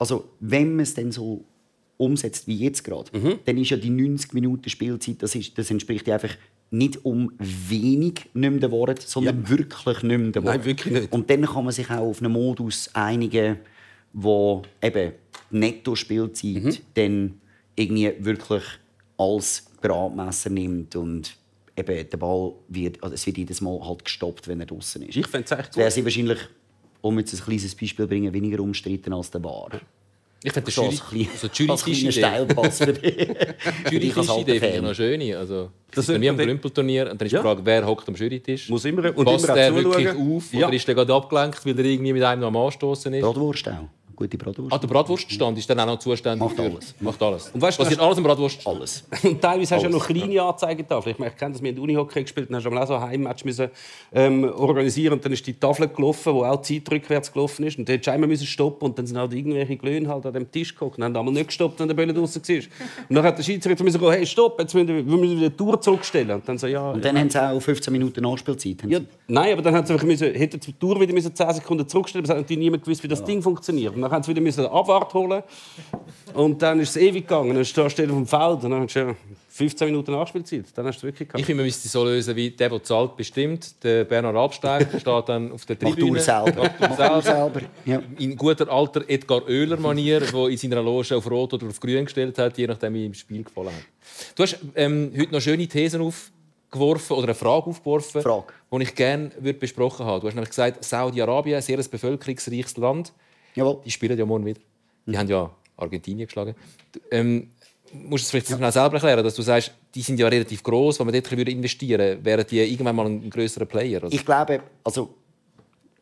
[0.00, 1.44] also wenn man es dann so
[1.96, 3.38] umsetzt wie jetzt gerade, mhm.
[3.44, 6.34] dann ist ja die 90 Minuten Spielzeit, das, ist, das entspricht ja einfach
[6.70, 9.48] nicht um wenig nicht mehr geworden, sondern ja.
[9.48, 11.12] wirklich nicht mehr Nein, wirklich nicht.
[11.12, 13.58] Und dann kann man sich auch auf einen Modus einigen,
[14.12, 15.12] wo eben
[15.52, 16.76] die Netto-Spielzeit mhm.
[16.94, 17.40] dann
[17.74, 18.62] irgendwie wirklich
[19.16, 21.36] als Gradmesser nimmt und
[21.76, 25.16] eben der Ball wird, also es wird jedes Mal halt gestoppt, wenn er draußen ist.
[25.16, 25.76] Ich fände es echt gut.
[25.76, 26.38] Wäre sie wahrscheinlich,
[27.00, 29.70] um jetzt ein kleines Beispiel zu bringen, weniger umstritten als der Bar.
[30.42, 33.28] Ich finde das Jury, also die Jury Steilpass für dich.
[33.90, 35.34] Jury finde ich noch schön.
[35.34, 37.10] Also, das ist wie am Grümpelturnier.
[37.10, 37.40] Und dann ist ja.
[37.40, 38.70] die Frage, wer hockt am Jurytisch?
[38.70, 40.52] Muss immer, und Passt immer der wirklich auf?
[40.52, 40.66] Ja.
[40.66, 43.22] Oder ist der gerade abgelenkt, weil er irgendwie mit einem noch am Anstoßen ist?
[43.22, 43.88] Bratwurst auch
[44.20, 44.72] gute Bratwurst.
[44.72, 46.94] Ah, der Bratwurststand ist dann auch noch zuständig Macht alles.
[47.00, 47.50] Macht alles.
[47.52, 48.66] Und weißt, Passiert alles im Bratwurst?
[48.66, 49.04] Alles.
[49.22, 50.98] und teilweise hast du ja noch kleine Anzeigen da.
[50.98, 53.70] Ich, ich kenne das, wir haben Unihockey gespielt und hast auch so ein Heimmatch müssen,
[54.12, 57.78] ähm, organisieren und dann ist die Tafel gelaufen, wo auch die Zeit rückwärts gelaufen ist
[57.78, 60.74] und dann musste einmal stoppen und dann sind halt irgendwelche Glöhne halt an dem Tisch
[60.74, 62.56] geguckt und haben einmal nicht gestoppt, wenn der Bälle draußen war.
[63.08, 65.50] Und dann hat der Schiedsrichter müssen sagen, hey, stopp, jetzt müssen wir, wir müssen wieder
[65.50, 66.30] die Tour zurückstellen.
[66.32, 66.90] Und dann so, ja...
[66.90, 67.22] Und dann ja.
[67.22, 68.76] haben sie auch 15 Minuten Nachspielzeit.
[68.86, 72.22] Ja, nein, aber dann haben sie einfach müssen, hätten die Tour wieder 10 Sekunden zurückstellen
[72.22, 73.26] müssen, aber es hat natürlich niemand gewusst, wie das ja.
[73.26, 73.94] Ding funktioniert.
[73.94, 75.42] Und dann haben sie wieder müssen Abwart holen.
[76.34, 77.54] Und dann ist es ewig gegangen.
[77.54, 79.16] Dann stehst du auf dem Feld und dann hast du
[79.48, 80.66] 15 Minuten Nachspielzeit.
[80.74, 81.40] Dann hast du wirklich gehabt.
[81.40, 83.82] Ich finde, man müsste es so lösen, wie der, der zahlt, bestimmt.
[83.82, 86.12] Der Bernhard Absteig steht dann auf der Tribüne.
[86.12, 86.70] Mach selber.
[86.78, 87.60] Mach selber.
[87.84, 88.00] Ja.
[88.18, 92.38] In guter alter Edgar Oehler-Manier, der in seiner Loge auf Rot oder auf Grün gestellt
[92.38, 93.84] hat, je nachdem, wie ihm das Spiel gefallen hat.
[94.36, 96.00] Du hast ähm, heute noch schöne Thesen
[96.70, 98.44] aufgeworfen oder eine Frage aufgeworfen, Frage.
[98.72, 100.20] die ich gerne besprochen habe.
[100.20, 103.12] Du hast nämlich gesagt, Saudi-Arabien, ein sehr bevölkerungsreiches Land.
[103.54, 103.80] Jawohl.
[103.84, 104.60] Die spielen ja morgen wieder.
[105.06, 105.18] Die mhm.
[105.18, 106.54] haben ja Argentinien geschlagen.
[107.10, 107.50] Ähm,
[107.92, 108.70] musst du es vielleicht ja.
[108.70, 112.24] selber erklären, dass du sagst, die sind ja relativ groß, wenn man dort investieren würde,
[112.24, 114.02] wären die irgendwann mal ein größerer Player?
[114.04, 114.14] Also?
[114.14, 115.14] Ich glaube, also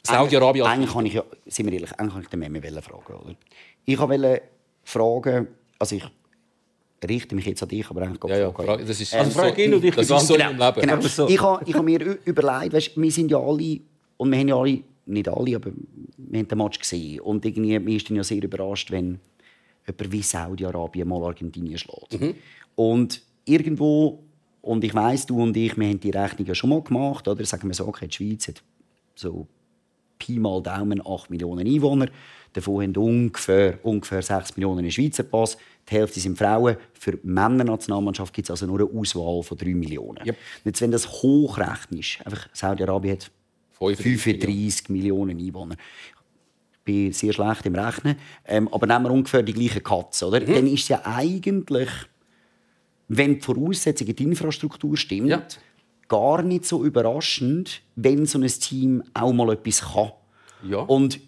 [0.03, 0.67] Saudi-Arabien.
[0.67, 3.35] Eigentlich kann ich ja, sind wir ehrlich, eigentlich kann ich den Meme fragen, oder?
[3.85, 4.43] Ich wollte
[4.85, 6.05] fragen, also ich
[7.07, 9.75] richte mich jetzt an dich, aber eigentlich ja, ja, Frage, das ist also frage ihn
[9.75, 10.81] und ich das ist so genau, im Leben.
[10.81, 11.01] Genau.
[11.03, 11.29] So.
[11.29, 13.81] Ich habe hab mir überlegt, weißt, wir sind ja alle
[14.17, 15.71] und wir haben ja alle, nicht alle, aber
[16.17, 19.21] wir haben den Match gesehen und irgendwie, wir sind ja sehr überrascht, wenn
[19.87, 22.21] jemand wie Saudi-Arabien mal Argentinien schlägt.
[22.21, 22.35] Mhm.
[22.75, 24.21] Und irgendwo
[24.61, 27.45] und ich weiß, du und ich, wir haben die Rechnung ja schon mal gemacht, oder
[27.45, 28.63] sagen wir so, okay, die Schweiz hat
[29.15, 29.47] so
[30.19, 32.09] Pi mal Daumen 8 Millionen Einwohner.
[32.53, 35.57] Davon haben ungefähr, ungefähr 6 Millionen in Schweizer Pass.
[35.88, 36.77] Die Hälfte sind Frauen.
[36.92, 40.27] Für die Männernationalmannschaft gibt es also nur eine Auswahl von 3 Millionen.
[40.27, 40.37] Yep.
[40.64, 43.31] Jetzt, wenn das hochrechnest, einfach Saudi-Arabien hat
[43.79, 45.77] 35 Millionen Einwohner.
[46.72, 48.16] Ich bin sehr schlecht im Rechnen.
[48.44, 50.29] Ähm, aber nehmen wir ungefähr die gleichen Katzen.
[50.29, 50.40] Oder?
[50.40, 50.55] Mhm.
[50.55, 51.90] Dann ist ja eigentlich,
[53.09, 55.42] wenn die Voraussetzungen, die Infrastruktur stimmt, ja
[56.09, 60.12] gar nicht so überraschend, wenn so ein Team auch mal etwas kann.
[60.68, 60.79] Ja.
[60.79, 61.20] Und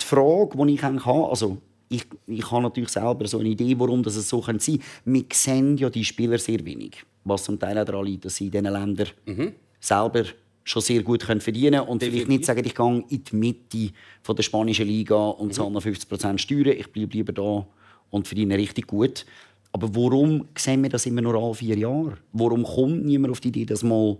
[0.00, 1.58] die Frage, die ich eigentlich habe, also
[1.96, 4.78] ich, ich habe natürlich selber so eine Idee, warum das so sein könnte.
[5.04, 7.04] Wir sehen ja die Spieler sehr wenig.
[7.24, 9.52] Was zum Teil auch daran liegt, dass sie in diesen Ländern mhm.
[9.80, 10.24] selber
[10.64, 11.88] schon sehr gut können verdienen können.
[11.88, 12.26] Und Definitiv.
[12.26, 15.52] vielleicht nicht sagen, ich gehe in die Mitte von der spanischen Liga und mhm.
[15.52, 16.78] zahle noch 50% Steuern.
[16.78, 17.66] Ich bleibe lieber da
[18.10, 19.26] und verdiene richtig gut.
[19.72, 22.16] Aber warum sehen wir das immer nur alle vier Jahre?
[22.32, 24.16] Warum kommt niemand auf die Idee, dass mal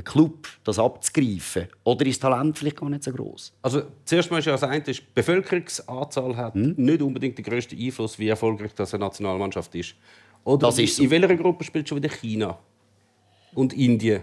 [0.00, 1.68] ein Club das abzugreifen?
[1.84, 3.52] Oder ist das Talent vielleicht gar nicht so groß?
[3.62, 6.74] Also zuerst mal ist ja das eine, die Bevölkerungsanzahl hat hm?
[6.76, 9.94] nicht unbedingt den grössten Einfluss, wie erfolgreich das eine Nationalmannschaft ist.
[10.44, 11.02] Oder das ist so.
[11.02, 12.58] in welcher Gruppe spielt schon wieder China
[13.54, 14.22] und Indien?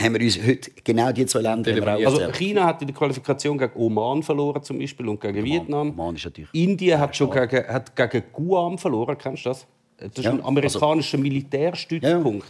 [0.00, 3.72] haben wir uns heute genau die zwei Länder Also China hat in der Qualifikation gegen
[3.74, 5.90] Oman verloren zum Beispiel und gegen Oman, Vietnam.
[5.90, 9.66] Oman ist natürlich Indien hat schon gegen, hat gegen Guam verloren, kennst du das?
[10.02, 12.46] Das ist ja, ein amerikanischer also, Militärstützpunkt.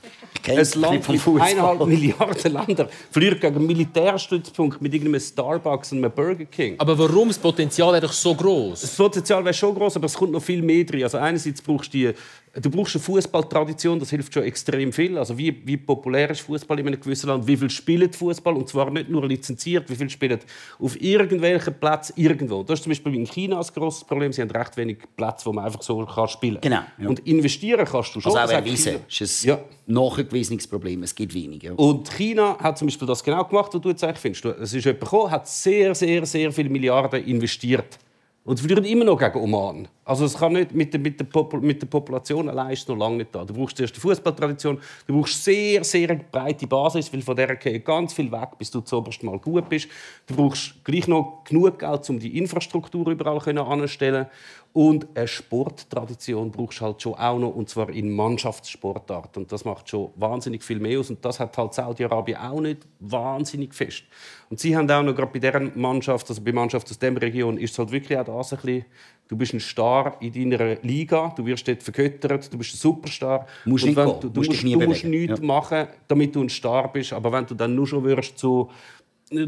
[0.47, 5.99] Ja, ein Land mit eineinhalb Milliarden Ländern verliert gegen einen Militärstützpunkt mit irgendeinem Starbucks und
[5.99, 6.77] einem Burger King.
[6.79, 7.29] Aber warum?
[7.29, 8.81] Das Potenzial wäre doch so groß.
[8.81, 11.03] Das Potenzial wäre schon groß, aber es kommt noch viel mehr drin.
[11.05, 12.12] Also einerseits brauchst du die
[12.61, 15.17] Du brauchst eine Fußballtradition, das hilft schon extrem viel.
[15.17, 17.47] Also wie, wie populär ist Fußball in einem gewissen Land?
[17.47, 18.55] Wie viel spielt Fußball?
[18.55, 20.38] Und zwar nicht nur lizenziert, wie viel spielen
[20.79, 22.62] auf irgendwelchen Plätzen irgendwo.
[22.62, 24.35] Das ist zum Beispiel in China ein grosses Problem.
[24.35, 26.71] Sie haben recht wenig Plätze, wo man einfach so kann spielen kann.
[26.71, 26.83] Genau.
[26.99, 27.09] Ja.
[27.09, 28.37] Und investieren kannst du schon.
[28.37, 28.97] Also auch erwiesen.
[29.09, 29.59] Das ist ein ja.
[29.87, 31.03] nachgewiesenes Problem.
[31.05, 31.73] Es gibt wenige.
[31.75, 34.45] Und China hat zum Beispiel das genau gemacht, was du jetzt eigentlich findest.
[34.45, 37.99] Es ist jemand gekommen, hat sehr, sehr, sehr viele Milliarden investiert.
[38.44, 39.87] Und sie verlieren immer noch gegen Oman.
[40.05, 42.96] Also es kann nicht mit der, mit der, Popul mit der Population allein ist noch
[42.96, 43.44] lange nicht da.
[43.44, 47.85] Du brauchst zuerst die Fußballtradition, du brauchst sehr sehr breite Basis, weil von der geht
[47.85, 49.88] ganz viel weg, bis du zuoberst mal gut bist.
[50.26, 54.26] Du brauchst gleich noch genug Geld, um die Infrastruktur überall anzustellen.
[54.75, 59.37] Und eine Sporttradition brauchst du halt schon auch noch, und zwar in Mannschaftssportart.
[59.37, 61.11] Und das macht schon wahnsinnig viel mehr aus.
[61.11, 64.05] Und das hat halt Saudi-Arabien auch nicht wahnsinnig fest.
[64.49, 67.59] Und sie haben auch noch gerade bei deren Mannschaft, also bei Mannschaft aus dieser Region,
[67.59, 68.85] ist es halt wirklich auch das ein bisschen,
[69.29, 73.47] du bist ein Star in deiner Liga, du wirst dort vergöttert, du bist ein Superstar.
[73.67, 75.45] Musst und wenn, du, du, musst, du musst nichts ja.
[75.45, 77.13] machen, damit du ein Star bist.
[77.13, 78.71] Aber wenn du dann nur schon wirst zu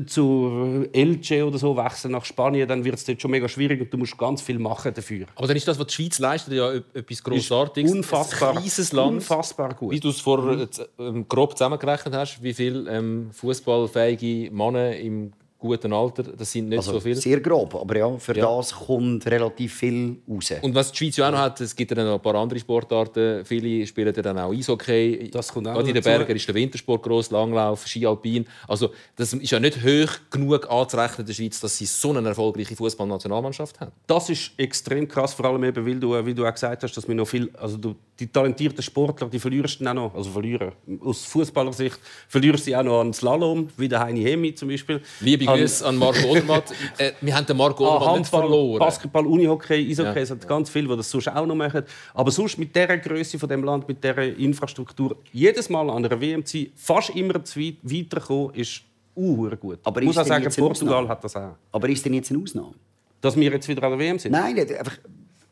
[0.07, 3.93] zu Elche oder so wechseln nach Spanien, dann wird es dort schon mega schwierig und
[3.93, 5.27] du musst ganz viel machen dafür.
[5.35, 7.93] Aber dann ist das, was die Schweiz leistet, ja etwas Grossartiges.
[7.93, 9.93] Unfassbar, ein Land, unfassbar gut.
[9.93, 10.69] Wie du es vorher mhm.
[10.99, 15.33] ähm, grob zusammengerechnet hast, wie viele ähm, fußballfähige Männer im
[15.65, 16.23] guten Alter.
[16.23, 17.17] Das sind nicht also so viele.
[17.17, 18.57] Sehr grob, aber ja, für ja.
[18.57, 20.53] das kommt relativ viel raus.
[20.61, 22.59] Und was die Schweiz ja auch noch hat, es gibt ja noch ein paar andere
[22.59, 23.45] Sportarten.
[23.45, 25.31] Viele spielen ja dann auch Eishockey.
[25.31, 28.47] Das kommt auch Gerade in den Bergen ist der Wintersport groß, Langlauf, Ski Alpin.
[28.69, 32.29] Also das ist ja nicht hoch genug anzurechnen in der Schweiz, dass sie so eine
[32.29, 33.93] erfolgreiche Fußballnationalmannschaft haben.
[34.07, 37.09] Das ist extrem krass, vor allem eben, weil du, wie du auch gesagt hast, dass
[37.09, 40.73] wir noch viel, also du, die talentierten Sportler, die verlierst du auch noch, also verlieren.
[41.01, 41.99] Aus Fußballersicht
[42.29, 45.01] verlierst du auch noch an Slalom, wie der Heini Hemi zum Beispiel.
[45.21, 46.73] Liebe Grüße an Marco Odermatt.
[46.99, 48.79] äh, wir haben den Marco Odermatt ah, nicht verloren.
[48.79, 50.23] Basketball, Unihockey, Eishockey, ja.
[50.23, 51.83] es hat ganz viele, die das sonst auch noch machen.
[52.13, 56.21] Aber sonst mit dieser Größe von dem Land, mit dieser Infrastruktur, jedes Mal an einer
[56.21, 58.83] WM zu fast immer zu weit weiterkommen, ist
[59.17, 59.79] uh, gut.
[59.85, 61.57] Aber ich muss auch sagen, Portugal hat das auch.
[61.73, 62.75] Aber ist denn jetzt eine Ausnahme?
[63.21, 64.33] Dass wir jetzt wieder an der WM sind?
[64.33, 64.99] Nein, einfach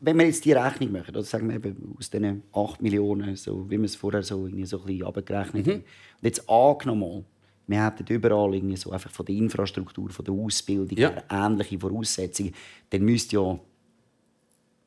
[0.05, 3.65] wenn wir jetzt die Rechnung machen, oder sagen wir eben aus diesen 8 Millionen, so,
[3.69, 5.71] wie wir es vorher so, irgendwie so ein bisschen abgerechnet mhm.
[5.71, 7.25] haben, und jetzt angenommen,
[7.67, 11.11] wir hätten überall irgendwie so einfach von der Infrastruktur, von der Ausbildung ja.
[11.11, 12.53] her ähnliche Voraussetzungen,
[12.89, 13.59] dann müsste ja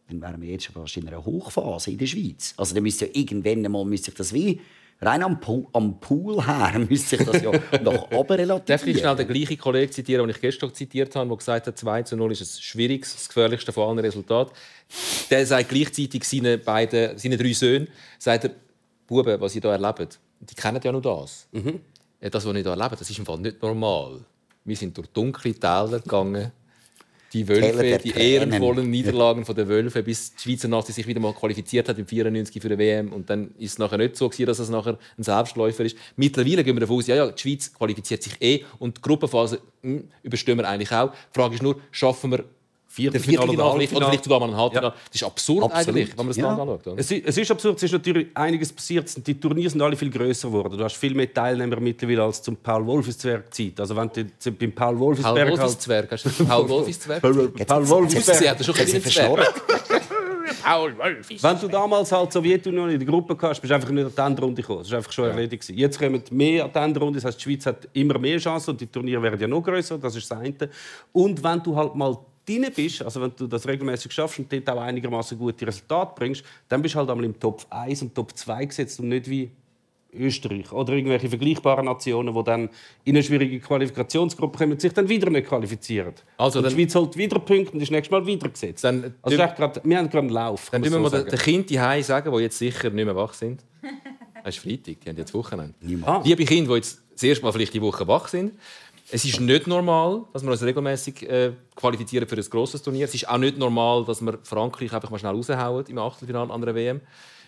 [0.09, 2.55] dann wären wir jetzt schon fast in einer Hochphase in der Schweiz.
[2.57, 4.61] Also dann müsste ja irgendwann einmal müsste sich das wie
[5.01, 7.51] rein am, Pool, am Pool her müsste sich das ja
[7.83, 8.65] noch oben relativieren.
[8.67, 11.77] Darf ich schnell den gleichen Kollegen zitieren, den ich gestern zitiert habe, der gesagt hat,
[11.79, 14.53] 2 zu 0 ist ein schwieriges, das gefährlichste von allen Resultaten.
[15.31, 18.51] Der sagt gleichzeitig seinen, beiden, seinen drei Söhnen, sagt er,
[19.07, 21.47] Buben, was ihr hier erlebt, die kennen ja nur das.
[21.53, 21.81] Mhm.
[22.21, 24.25] Das, was ihr hier erlebt, das ist im Fall nicht normal.
[24.65, 26.51] Wir sind durch dunkle Täler gegangen,
[27.33, 31.35] die Wölfe, die ehrenvollen Niederlagen von der Wölfe, bis die Schweizer Nazi sich wieder mal
[31.35, 34.59] qualifiziert hat im 94 für die WM und dann ist es nachher nicht so dass
[34.59, 35.97] es nachher ein Selbstläufer ist.
[36.17, 39.61] Mittlerweile gehen wir davon aus, ja, ja, die Schweiz qualifiziert sich eh und die Gruppenphase
[39.83, 41.11] mh, hm, überstehen wir eigentlich auch.
[41.11, 42.45] Die Frage ist nur, schaffen wir
[42.97, 44.87] Viertelfinale oder, oder, oder vielleicht sogar mal ein Halbfinale.
[44.89, 44.95] Ja.
[45.07, 45.89] Das ist absurd Absolut.
[45.89, 46.49] eigentlich, wenn man das ja.
[46.49, 46.87] anschaut.
[46.97, 49.27] Es, es, ist absurd, es ist natürlich einiges passiert.
[49.27, 50.79] Die Turniere sind alle viel größer geworden.
[50.79, 53.79] Du hast viel mehr Teilnehmer mittlerweile als zum Paul Wolfisberg Zeit.
[53.79, 57.21] Also wenn du beim Paul Wolfisberg Paul Wolfisberg, hast du Paul Wolfisberg?
[57.67, 58.49] Paul Wolfisberg.
[58.49, 59.27] hat er schon ein bisschen
[60.63, 60.97] Paul.
[60.97, 64.21] Wenn du damals halt Sowjetunion in der Gruppe hast, bist du einfach nicht an die
[64.21, 64.81] Endrunde gekommen.
[64.81, 65.31] Das war einfach schon ja.
[65.31, 65.69] erledigt.
[65.69, 67.19] Jetzt kommen mehr an die Endrunde.
[67.19, 69.99] Das heißt, die Schweiz hat immer mehr Chancen und die Turniere werden ja noch größer.
[69.99, 70.55] Das ist das eine.
[71.13, 74.69] Und wenn du halt mal drin bist, also wenn du das regelmäßig schaffst und dort
[74.71, 78.37] auch einigermaßen gute Resultate bringst, dann bist du halt einmal im Top 1 und Top
[78.37, 79.51] 2 gesetzt und nicht wie
[80.19, 82.71] Österreich oder irgendwelche vergleichbaren Nationen, die dann
[83.05, 86.15] in eine schwierige Qualifikationsgruppe kommen und sich dann wieder nicht qualifizieren.
[86.39, 88.85] Also und die Schweiz holt wieder Punkte und ist nächstes Mal wieder gesetzt.
[88.85, 90.71] Dann, also grad, wir haben gerade einen Lauf.
[90.71, 93.63] Dann müssen wir so den Kindern die sagen, die jetzt sicher nicht mehr wach sind.
[94.49, 95.75] Es ist Freitag, die haben jetzt Wochenende.
[96.05, 96.23] Ah.
[96.25, 98.53] Liebe Kinder, die jetzt das erste Mal vielleicht die Woche wach sind,
[99.11, 103.05] es ist nicht normal, dass wir uns regelmäßig äh, qualifizieren für ein grosses Turnier.
[103.05, 106.63] Es ist auch nicht normal, dass wir Frankreich einfach mal schnell raushauen im Achtelfinale an
[106.63, 107.01] einer WM.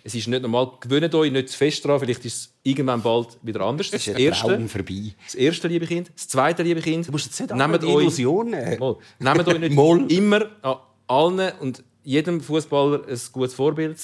[0.05, 0.71] Es ist nicht normal.
[0.81, 1.99] Gewöhnt euch nicht zu fest daran.
[1.99, 3.91] Vielleicht ist es irgendwann bald wieder anders.
[3.91, 4.69] Das ist das erste.
[4.69, 5.13] vorbei.
[5.25, 6.11] Das erste, liebe Kind.
[6.15, 7.09] Das zweite, liebe Kind.
[7.09, 8.79] Du musst jetzt nicht nehmt euch, Illusionen.
[8.79, 9.77] Mal, nehmt euch nicht
[10.13, 10.77] immer an
[11.09, 13.99] allen und jedem Fußballer ein gutes Vorbild.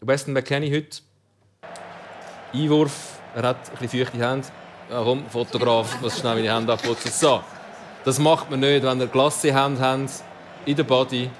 [0.00, 0.98] Weston McKennie heute.
[2.52, 3.20] Einwurf.
[3.34, 4.48] Er hat ein bisschen feuchte Hände.
[4.90, 7.10] Ja, komm, Fotograf, muss schnell meine Hände abputzen.
[7.10, 7.40] So.
[8.04, 10.10] Das macht man nicht, wenn ihr Glasse-Hände habt,
[10.66, 11.30] in der Body.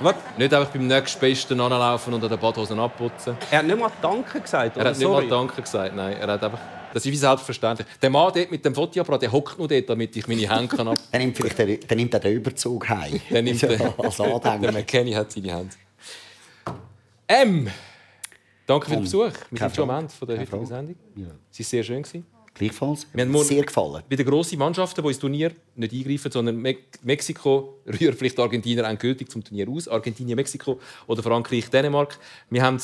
[0.00, 0.14] Was?
[0.38, 3.36] Nicht einfach beim nächsten Besten anlaufen und an den Badhosen abputzen.
[3.50, 4.84] Er hat nicht mal Danke gesagt, oder?
[4.84, 6.16] Er hat nicht mal Danke gesagt, nein.
[6.16, 6.60] Er hat einfach...
[6.92, 7.86] Das ist wie selbstverständlich.
[8.00, 10.88] Der Mann dort mit dem Fotoapparat, der hockt nur dort, damit ich meine Hände kann
[10.88, 10.98] ab...
[11.12, 13.20] dann nimmt vielleicht der, dann nimmt er den Überzug heim.
[13.28, 15.74] Dann nimmt der, als der McKenny hat seine Hände.
[17.26, 17.68] M.
[18.66, 19.32] Danke für den Besuch.
[19.50, 20.96] Wir sind schon am Ende der heutigen Sendung.
[21.16, 21.26] Ja.
[21.50, 22.04] Es war sehr schön.
[22.56, 23.06] Gleichfalls.
[23.12, 24.02] Mir hat sehr gefallen.
[24.08, 28.84] Bei den grossen Mannschaften, die ins Turnier nicht eingreifen, sondern Me Mexiko rührt vielleicht Argentinier
[28.84, 29.88] endgültig zum Turnier aus.
[29.88, 32.18] Argentinien, Mexiko oder Frankreich, Dänemark.
[32.48, 32.80] Wir haben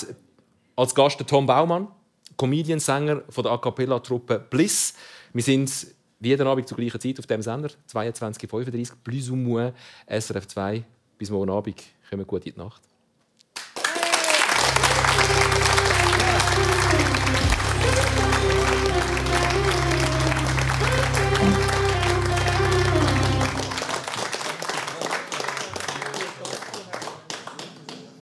[0.76, 1.88] als Gast den Tom Baumann,
[2.36, 4.92] Comedian-Sänger der A Cappella-Truppe Bliss.
[5.32, 5.86] Wir sind
[6.20, 9.72] jeden Abend zur gleichen Zeit auf dem Sender, 22.35 plus ou moins
[10.06, 10.84] SRF 2.
[11.16, 11.82] Bis morgen Abend.
[12.10, 12.82] Kommen gut in die Nacht.